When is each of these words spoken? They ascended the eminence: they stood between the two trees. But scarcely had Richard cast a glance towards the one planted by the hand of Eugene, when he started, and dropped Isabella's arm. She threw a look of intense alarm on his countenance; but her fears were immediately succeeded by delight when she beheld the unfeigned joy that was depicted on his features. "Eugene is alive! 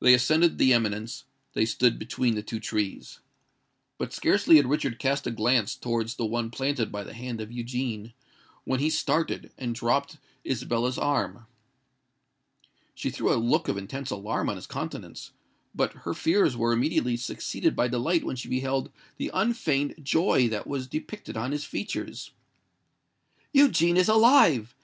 They 0.00 0.14
ascended 0.14 0.56
the 0.56 0.72
eminence: 0.72 1.24
they 1.52 1.66
stood 1.66 1.98
between 1.98 2.36
the 2.36 2.42
two 2.42 2.58
trees. 2.58 3.18
But 3.98 4.14
scarcely 4.14 4.56
had 4.56 4.64
Richard 4.64 4.98
cast 4.98 5.26
a 5.26 5.30
glance 5.30 5.74
towards 5.74 6.14
the 6.14 6.24
one 6.24 6.50
planted 6.50 6.90
by 6.90 7.04
the 7.04 7.12
hand 7.12 7.38
of 7.38 7.52
Eugene, 7.52 8.14
when 8.64 8.80
he 8.80 8.88
started, 8.88 9.52
and 9.58 9.74
dropped 9.74 10.16
Isabella's 10.42 10.96
arm. 10.96 11.46
She 12.94 13.10
threw 13.10 13.30
a 13.30 13.36
look 13.36 13.68
of 13.68 13.76
intense 13.76 14.10
alarm 14.10 14.48
on 14.48 14.56
his 14.56 14.66
countenance; 14.66 15.32
but 15.74 15.92
her 16.08 16.14
fears 16.14 16.56
were 16.56 16.72
immediately 16.72 17.18
succeeded 17.18 17.76
by 17.76 17.88
delight 17.88 18.24
when 18.24 18.36
she 18.36 18.48
beheld 18.48 18.90
the 19.18 19.30
unfeigned 19.34 19.96
joy 20.02 20.48
that 20.48 20.66
was 20.66 20.86
depicted 20.86 21.36
on 21.36 21.52
his 21.52 21.66
features. 21.66 22.30
"Eugene 23.52 23.98
is 23.98 24.08
alive! 24.08 24.70